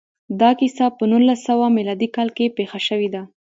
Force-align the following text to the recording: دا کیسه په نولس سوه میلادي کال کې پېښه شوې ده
دا 0.39 0.49
کیسه 0.59 0.85
په 0.97 1.03
نولس 1.11 1.39
سوه 1.47 1.65
میلادي 1.77 2.07
کال 2.15 2.29
کې 2.37 2.53
پېښه 2.57 2.79
شوې 2.87 3.09
ده 3.13 3.21